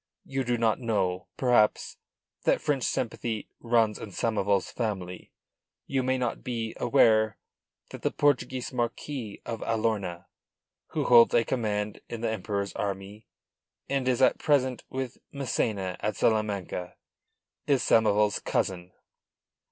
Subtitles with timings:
[0.25, 1.97] You do not know, perhaps,
[2.43, 5.31] that French sympathy runs in Samoval's family.
[5.85, 7.37] You may not be aware
[7.91, 10.25] that the Portuguese Marquis of Alorna,
[10.87, 13.27] who holds a command in the Emperor's army,
[13.87, 16.95] and is at present with Massena at Salamanca,
[17.67, 18.93] is Samoval's cousin."